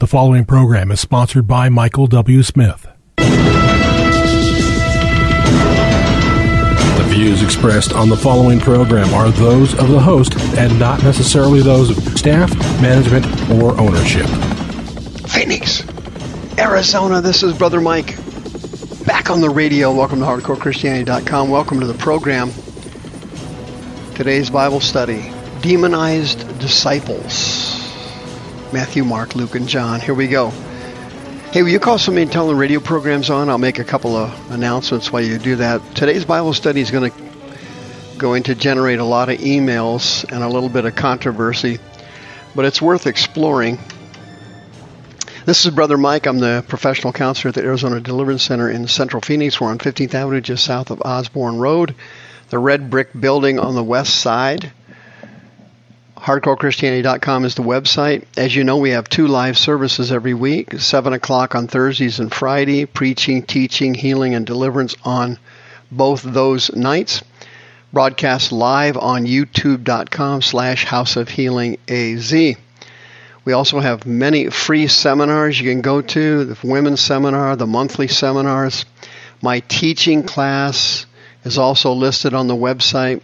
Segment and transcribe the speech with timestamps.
[0.00, 2.42] The following program is sponsored by Michael W.
[2.42, 2.88] Smith.
[3.18, 3.26] The
[7.08, 11.90] views expressed on the following program are those of the host and not necessarily those
[11.90, 12.50] of staff,
[12.80, 13.26] management,
[13.60, 14.24] or ownership.
[15.28, 15.84] Phoenix,
[16.58, 18.16] Arizona, this is Brother Mike.
[19.04, 19.92] Back on the radio.
[19.92, 21.50] Welcome to HardcoreChristianity.com.
[21.50, 22.52] Welcome to the program.
[24.14, 25.30] Today's Bible study
[25.60, 27.69] Demonized Disciples.
[28.72, 30.00] Matthew, Mark, Luke, and John.
[30.00, 30.50] Here we go.
[31.52, 33.48] Hey, will you call somebody and tell them the radio program's on?
[33.48, 35.82] I'll make a couple of announcements while you do that.
[35.96, 37.30] Today's Bible study is going to
[38.18, 41.78] going to generate a lot of emails and a little bit of controversy,
[42.54, 43.78] but it's worth exploring.
[45.46, 46.26] This is Brother Mike.
[46.26, 49.60] I'm the professional counselor at the Arizona Deliverance Center in Central Phoenix.
[49.60, 51.94] We're on 15th Avenue, just south of Osborne Road,
[52.50, 54.70] the red brick building on the west side.
[56.30, 58.24] HardcoreChristianity.com is the website.
[58.36, 62.32] As you know, we have two live services every week 7 o'clock on Thursdays and
[62.32, 65.40] Friday, preaching, teaching, healing, and deliverance on
[65.90, 67.24] both those nights.
[67.92, 72.32] Broadcast live on youtube.com slash House of Healing AZ.
[72.32, 78.06] We also have many free seminars you can go to the women's seminar, the monthly
[78.06, 78.84] seminars.
[79.42, 81.06] My teaching class
[81.42, 83.20] is also listed on the website.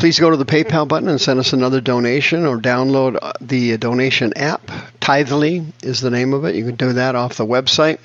[0.00, 3.76] Please go to the PayPal button and send us another donation or download uh, the
[3.76, 4.66] donation app.
[4.98, 6.54] Tithely is the name of it.
[6.54, 7.98] You can do that off the website.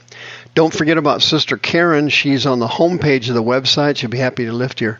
[0.56, 2.10] Don't forget about Sister Karen.
[2.10, 3.96] She's on the homepage of the website.
[3.96, 5.00] She'll be happy to lift your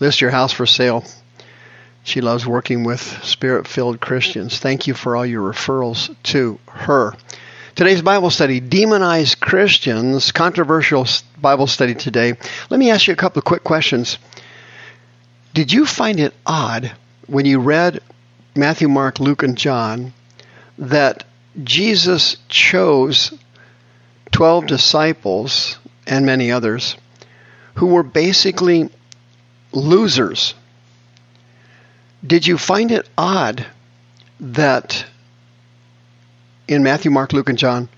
[0.00, 1.04] list your house for sale.
[2.02, 4.58] She loves working with spirit-filled Christians.
[4.58, 7.14] Thank you for all your referrals to her.
[7.76, 11.06] Today's Bible study, Demonized Christians, controversial
[11.40, 12.34] Bible study today.
[12.68, 14.18] Let me ask you a couple of quick questions.
[15.54, 16.92] Did you find it odd
[17.26, 18.00] when you read
[18.56, 20.14] Matthew, Mark, Luke, and John
[20.78, 21.24] that
[21.62, 23.34] Jesus chose
[24.30, 26.96] 12 disciples and many others
[27.74, 28.88] who were basically
[29.72, 30.54] losers?
[32.26, 33.66] Did you find it odd
[34.40, 35.04] that
[36.66, 37.90] in Matthew, Mark, Luke, and John,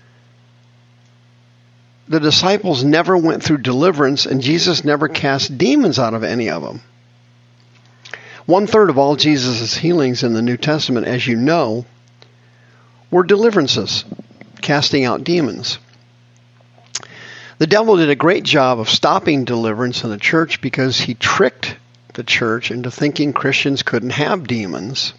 [2.09, 6.61] the disciples never went through deliverance and Jesus never cast demons out of any of
[6.61, 6.81] them?
[8.45, 11.85] One third of all Jesus' healings in the New Testament, as you know,
[13.09, 14.05] were deliverances,
[14.61, 15.79] casting out demons.
[17.57, 21.75] The devil did a great job of stopping deliverance in the church because he tricked
[22.13, 25.13] the church into thinking Christians couldn't have demons.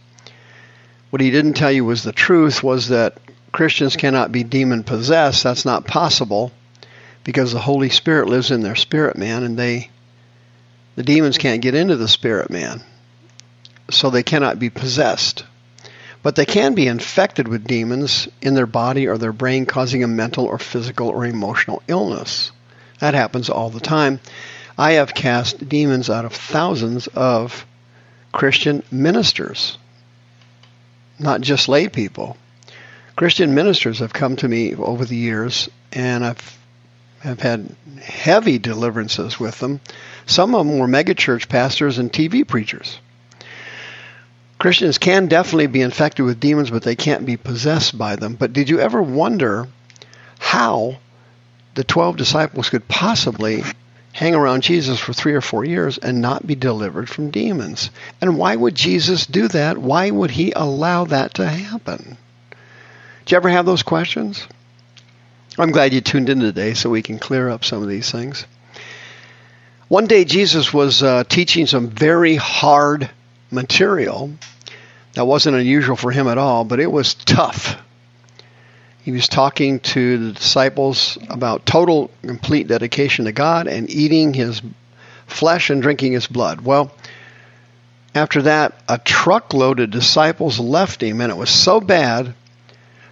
[1.10, 3.18] What he didn't tell you was the truth was that
[3.50, 5.42] Christians cannot be demon possessed.
[5.42, 6.52] That's not possible
[7.24, 9.90] because the Holy Spirit lives in their spirit man and they
[10.94, 12.82] the demons can't get into the spirit man
[13.90, 15.44] so they cannot be possessed.
[16.22, 20.08] But they can be infected with demons in their body or their brain, causing a
[20.08, 22.50] mental or physical or emotional illness.
[22.98, 24.20] That happens all the time.
[24.78, 27.64] I have cast demons out of thousands of
[28.32, 29.78] Christian ministers,
[31.18, 32.36] not just lay people.
[33.14, 36.58] Christian ministers have come to me over the years, and I've
[37.20, 39.80] have had heavy deliverances with them.
[40.26, 42.98] Some of them were megachurch pastors and TV preachers.
[44.66, 48.34] Christians can definitely be infected with demons, but they can't be possessed by them.
[48.34, 49.68] But did you ever wonder
[50.40, 50.96] how
[51.76, 53.62] the 12 disciples could possibly
[54.12, 57.90] hang around Jesus for three or four years and not be delivered from demons?
[58.20, 59.78] And why would Jesus do that?
[59.78, 62.16] Why would he allow that to happen?
[63.24, 64.48] Do you ever have those questions?
[65.56, 68.44] I'm glad you tuned in today so we can clear up some of these things.
[69.86, 73.08] One day, Jesus was uh, teaching some very hard
[73.52, 74.32] material.
[75.16, 77.78] That wasn't unusual for him at all, but it was tough.
[79.02, 84.60] He was talking to the disciples about total, complete dedication to God and eating his
[85.26, 86.60] flesh and drinking his blood.
[86.60, 86.92] Well,
[88.14, 92.34] after that, a truckload of disciples left him, and it was so bad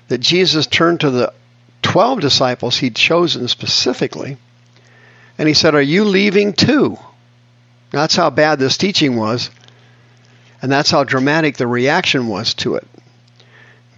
[0.08, 1.32] that Jesus turned to the
[1.80, 4.36] 12 disciples he'd chosen specifically,
[5.38, 6.98] and he said, Are you leaving too?
[7.92, 9.48] That's how bad this teaching was.
[10.64, 12.88] And that's how dramatic the reaction was to it.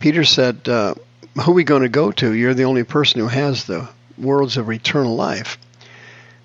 [0.00, 0.94] Peter said, uh,
[1.40, 2.32] Who are we going to go to?
[2.32, 5.58] You're the only person who has the words of eternal life.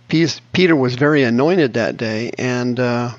[0.07, 3.15] Peter was very anointed that day and uh,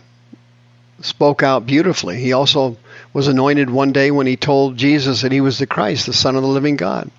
[1.00, 2.20] spoke out beautifully.
[2.20, 2.76] He also
[3.12, 6.36] was anointed one day when he told Jesus that he was the Christ, the Son
[6.36, 7.10] of the living God.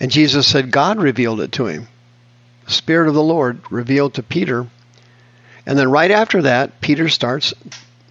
[0.00, 1.88] And Jesus said God revealed it to him.
[2.64, 4.66] The Spirit of the Lord revealed to Peter.
[5.66, 7.52] And then right after that, Peter starts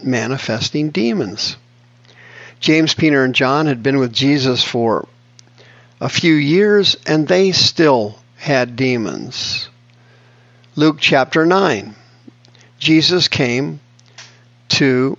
[0.05, 1.57] manifesting demons.
[2.59, 5.07] James, Peter, and John had been with Jesus for
[5.99, 9.69] a few years and they still had demons.
[10.75, 11.95] Luke chapter 9.
[12.79, 13.79] Jesus came
[14.69, 15.17] to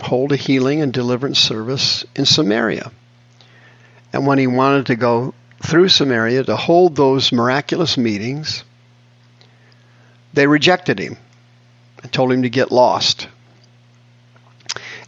[0.00, 2.92] hold a healing and deliverance service in Samaria.
[4.12, 8.64] And when he wanted to go through Samaria to hold those miraculous meetings,
[10.32, 11.16] they rejected him
[12.02, 13.28] and told him to get lost.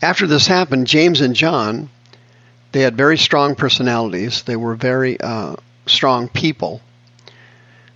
[0.02, 1.90] After this happened, James and John,
[2.72, 4.42] they had very strong personalities.
[4.42, 5.56] They were very uh,
[5.86, 6.80] strong people.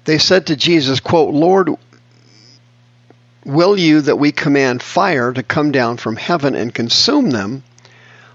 [0.04, 1.70] They said to Jesus, quote, Lord,
[3.44, 7.62] will you that we command fire to come down from heaven and consume them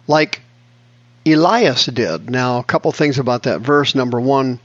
[0.08, 0.42] like
[1.26, 2.30] Elias did?
[2.30, 3.94] Now, a couple things about that verse.
[3.94, 4.60] Number one,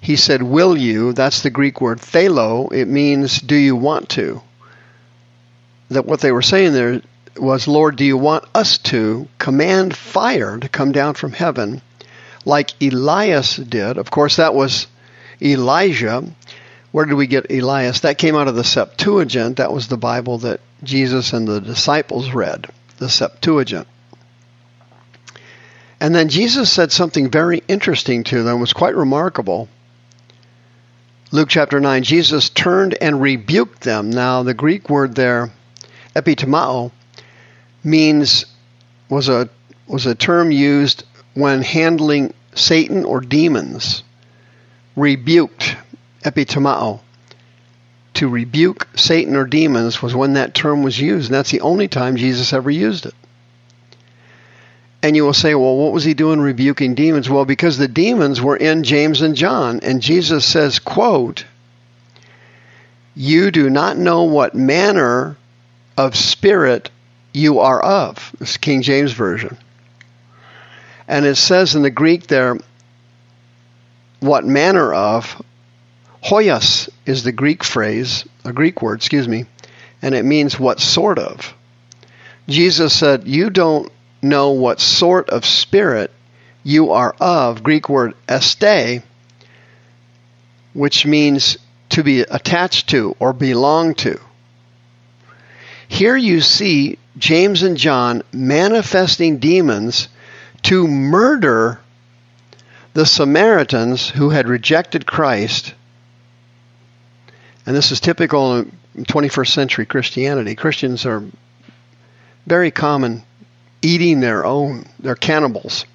[0.00, 1.12] he said, Will you?
[1.12, 2.72] That's the Greek word thelo.
[2.72, 4.40] It means, Do you want to?
[5.90, 7.02] That what they were saying there
[7.36, 11.82] was, Lord, do you want us to command fire to come down from heaven
[12.44, 13.98] like Elias did?
[13.98, 14.86] Of course, that was
[15.42, 16.24] Elijah.
[16.92, 18.00] Where did we get Elias?
[18.00, 19.56] That came out of the Septuagint.
[19.56, 22.66] That was the Bible that Jesus and the disciples read,
[22.98, 23.88] the Septuagint.
[26.00, 29.68] And then Jesus said something very interesting to them, it was quite remarkable.
[31.32, 34.10] Luke chapter 9, Jesus turned and rebuked them.
[34.10, 35.50] Now, the Greek word there,
[36.14, 36.92] epitomao,
[37.84, 38.46] means
[39.08, 39.48] was a
[39.86, 41.04] was a term used
[41.34, 44.02] when handling Satan or demons.
[44.96, 45.76] Rebuked,
[46.22, 47.00] epitomao.
[48.14, 51.88] To rebuke Satan or demons was when that term was used, and that's the only
[51.88, 53.14] time Jesus ever used it.
[55.02, 57.28] And you will say, well, what was he doing rebuking demons?
[57.28, 61.44] Well, because the demons were in James and John, and Jesus says, quote,
[63.16, 65.36] you do not know what manner
[65.96, 66.90] of spirit
[67.34, 68.34] you are of.
[68.38, 69.58] This is King James Version.
[71.06, 72.56] And it says in the Greek there,
[74.20, 75.42] what manner of.
[76.24, 79.44] Hoyas is the Greek phrase, a Greek word, excuse me,
[80.00, 81.52] and it means what sort of.
[82.48, 83.92] Jesus said, You don't
[84.22, 86.10] know what sort of spirit
[86.62, 89.02] you are of, Greek word este,
[90.72, 91.58] which means
[91.90, 94.18] to be attached to or belong to.
[95.88, 100.08] Here you see James and John manifesting demons
[100.62, 101.80] to murder
[102.94, 105.74] the Samaritans who had rejected Christ.
[107.66, 110.54] And this is typical in 21st century Christianity.
[110.54, 111.22] Christians are
[112.46, 113.22] very common
[113.82, 114.86] eating their own.
[114.98, 115.86] They're cannibals.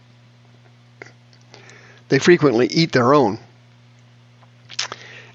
[2.10, 3.40] They frequently eat their own.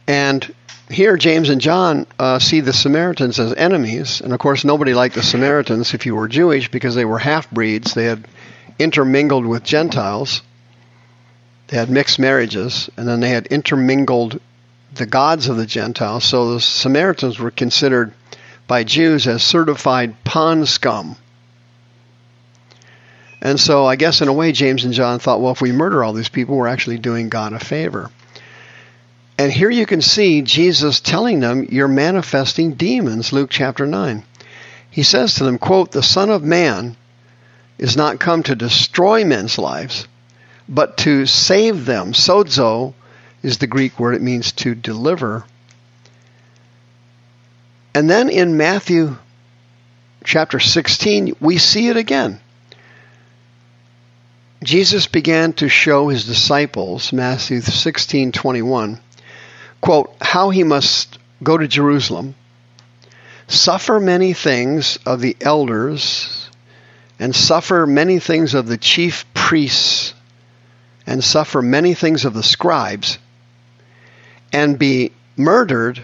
[0.07, 0.55] And
[0.91, 4.21] here, James and John uh, see the Samaritans as enemies.
[4.21, 7.51] And of course, nobody liked the Samaritans if you were Jewish because they were half
[7.51, 7.95] breeds.
[7.95, 8.27] They had
[8.79, 10.43] intermingled with Gentiles,
[11.69, 14.41] they had mixed marriages, and then they had intermingled
[14.95, 16.25] the gods of the Gentiles.
[16.25, 18.13] So the Samaritans were considered
[18.67, 21.17] by Jews as certified pond scum.
[23.41, 26.03] And so I guess in a way, James and John thought, well, if we murder
[26.03, 28.11] all these people, we're actually doing God a favor.
[29.37, 34.23] And here you can see Jesus telling them, You're manifesting demons, Luke chapter 9.
[34.91, 36.97] He says to them, quote, The Son of Man
[37.79, 40.07] is not come to destroy men's lives,
[40.69, 42.13] but to save them.
[42.13, 42.95] Sozo
[43.43, 45.45] is the Greek word, it means to deliver.
[47.93, 49.17] And then in Matthew
[50.25, 52.41] chapter 16, we see it again.
[54.63, 59.01] Jesus began to show his disciples, Matthew 16 21,
[59.85, 62.35] quote, how he must go to Jerusalem,
[63.49, 66.49] suffer many things of the elders,
[67.19, 70.15] and suffer many things of the chief priests,
[71.07, 73.19] and suffer many things of the scribes,
[74.55, 76.03] and be murdered.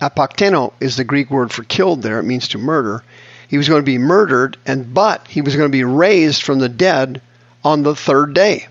[0.00, 2.18] Apakteno is the Greek word for killed there.
[2.18, 3.04] It means to murder.
[3.46, 6.58] He was going to be murdered, and but he was going to be raised from
[6.58, 7.22] the dead
[7.62, 8.66] on the third day.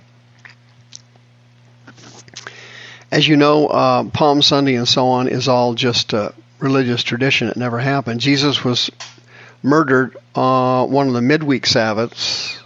[3.11, 7.49] As you know, uh, Palm Sunday and so on is all just a religious tradition.
[7.49, 8.21] It never happened.
[8.21, 8.89] Jesus was
[9.61, 12.57] murdered uh, one of the midweek Sabbaths,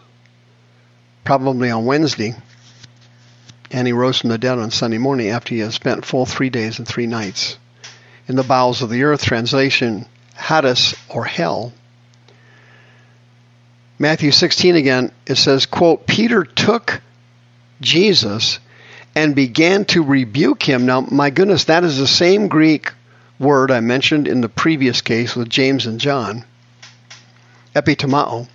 [1.23, 2.35] probably on Wednesday,
[3.71, 6.51] and he rose from the dead on Sunday morning after he had spent full three
[6.51, 7.57] days and three nights
[8.27, 9.23] in the bowels of the earth.
[9.23, 10.05] Translation:
[10.37, 11.73] Hades or hell.
[13.97, 17.01] Matthew 16 again, it says, quote, Peter took
[17.79, 18.59] Jesus
[19.15, 20.85] and began to rebuke him.
[20.85, 22.91] Now, my goodness, that is the same Greek
[23.39, 26.43] word I mentioned in the previous case with James and John.
[27.73, 28.47] Epitomao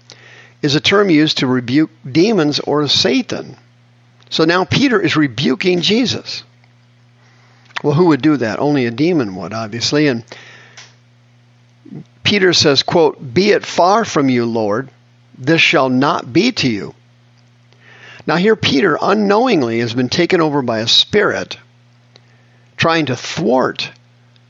[0.62, 3.56] is a term used to rebuke demons or Satan.
[4.28, 6.44] So now Peter is rebuking Jesus.
[7.82, 8.58] Well, who would do that?
[8.58, 10.06] Only a demon would, obviously.
[10.06, 10.24] And
[12.22, 14.90] Peter says, quote, Be it far from you, Lord,
[15.36, 16.94] this shall not be to you.
[18.30, 21.58] Now, here Peter unknowingly has been taken over by a spirit
[22.76, 23.90] trying to thwart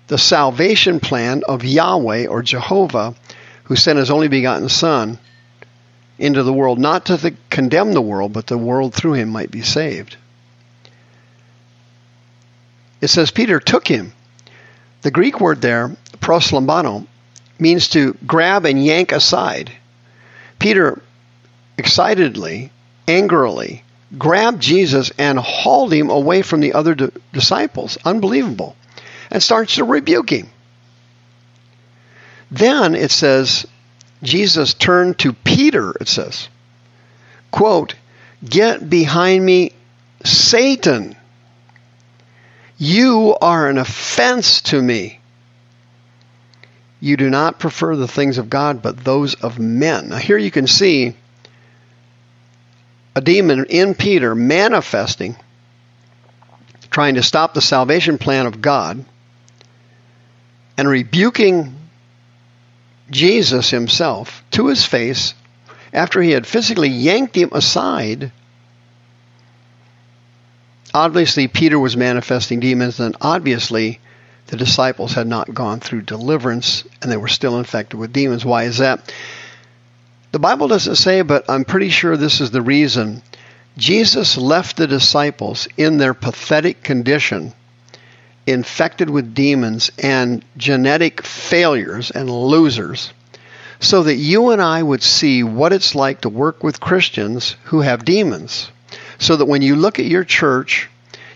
[0.07, 3.15] the salvation plan of Yahweh or Jehovah,
[3.65, 5.19] who sent his only begotten Son
[6.19, 9.51] into the world, not to the, condemn the world, but the world through him might
[9.51, 10.19] be saved.
[13.01, 14.13] It says Peter took him.
[15.01, 17.07] The Greek word there, proslambano,
[17.59, 19.73] means to grab and yank aside.
[20.59, 21.01] Peter
[21.79, 22.71] excitedly,
[23.11, 23.83] angrily,
[24.17, 27.99] grabbed Jesus and hauled him away from the other di- disciples.
[28.05, 28.77] Unbelievable.
[29.31, 30.49] And starts to rebuke him.
[32.51, 33.67] Then it says,
[34.23, 36.49] Jesus turned to Peter, it says,
[37.51, 37.95] quote,
[38.45, 39.73] Get behind me,
[40.25, 41.17] Satan.
[42.79, 45.21] You are an offense to me.
[47.01, 50.09] You do not prefer the things of God, but those of men.
[50.09, 51.15] Now, here you can see
[53.21, 55.37] a demon in Peter manifesting,
[56.91, 59.05] trying to stop the salvation plan of God,
[60.79, 61.77] and rebuking
[63.11, 65.35] Jesus himself to his face
[65.93, 68.33] after he had physically yanked him aside
[70.95, 74.01] obviously Peter was manifesting demons, and obviously
[74.47, 78.45] the disciples had not gone through deliverance and they were still infected with demons.
[78.45, 79.13] Why is that?
[80.33, 83.23] The Bible doesn't say, but I'm pretty sure this is the reason.
[83.77, 87.53] Jesus left the disciples in their pathetic condition,
[88.47, 93.13] infected with demons and genetic failures and losers,
[93.81, 97.81] so that you and I would see what it's like to work with Christians who
[97.81, 98.71] have demons
[99.21, 100.89] so that when you look at your church,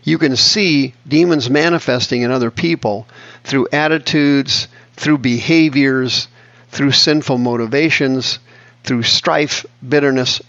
[0.03, 3.07] you can see demons manifesting in other people
[3.45, 6.29] through attitudes, through behaviors,
[6.71, 8.39] through sinful motivations,
[8.85, 10.41] through strife, bitterness,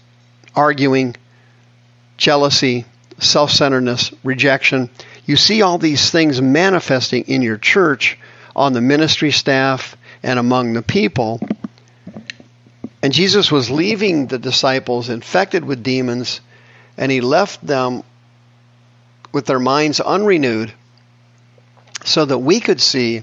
[0.54, 1.16] arguing,
[2.16, 2.84] jealousy,
[3.18, 4.90] self centeredness, rejection.
[5.24, 8.18] You see all these things manifesting in your church,
[8.54, 11.40] on the ministry staff, and among the people.
[13.02, 16.40] And Jesus was leaving the disciples infected with demons
[16.96, 18.02] and he left them
[19.32, 20.72] with their minds unrenewed
[22.04, 23.22] so that we could see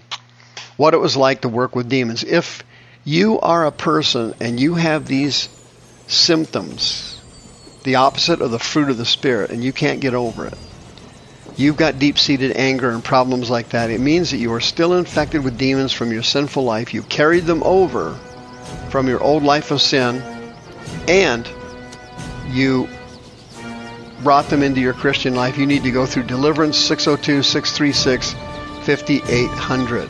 [0.77, 2.23] what it was like to work with demons.
[2.23, 2.63] If
[3.05, 5.49] you are a person and you have these
[6.07, 7.19] symptoms,
[7.83, 10.57] the opposite of the fruit of the Spirit, and you can't get over it,
[11.57, 14.93] you've got deep seated anger and problems like that, it means that you are still
[14.93, 16.93] infected with demons from your sinful life.
[16.93, 18.13] You carried them over
[18.89, 20.21] from your old life of sin,
[21.07, 21.49] and
[22.49, 22.87] you
[24.23, 28.33] brought them into your Christian life, you need to go through Deliverance 602 636
[28.85, 30.09] 5800.